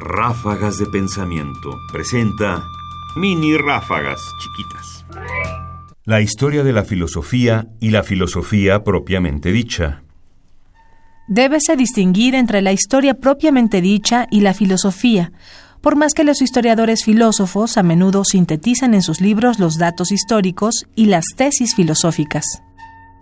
[0.00, 2.64] Ráfagas de Pensamiento presenta
[3.16, 5.04] mini ráfagas chiquitas.
[6.04, 10.04] La historia de la filosofía y la filosofía propiamente dicha.
[11.26, 15.32] Débese distinguir entre la historia propiamente dicha y la filosofía,
[15.80, 20.86] por más que los historiadores filósofos a menudo sintetizan en sus libros los datos históricos
[20.94, 22.44] y las tesis filosóficas.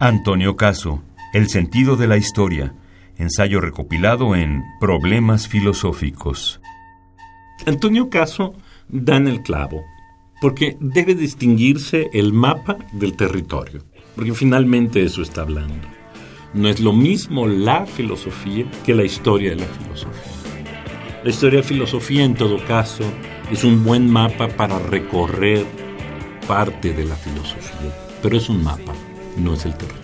[0.00, 1.02] Antonio Caso,
[1.32, 2.74] El sentido de la historia,
[3.18, 6.60] ensayo recopilado en Problemas filosóficos.
[7.66, 8.54] Antonio Caso
[8.88, 9.84] da en el clavo,
[10.40, 13.82] porque debe distinguirse el mapa del territorio,
[14.14, 15.88] porque finalmente eso está hablando.
[16.52, 20.32] No es lo mismo la filosofía que la historia de la filosofía.
[21.24, 23.02] La historia de filosofía, en todo caso,
[23.50, 25.64] es un buen mapa para recorrer
[26.46, 27.90] parte de la filosofía,
[28.22, 28.92] pero es un mapa,
[29.38, 30.03] no es el territorio.